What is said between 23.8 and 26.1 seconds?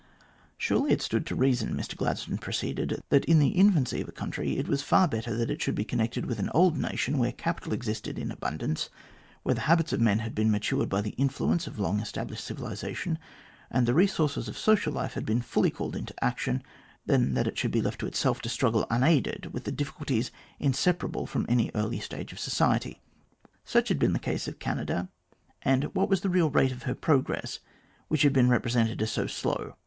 had been the case of Canada, and what